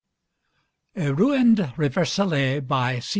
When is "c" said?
3.01-3.09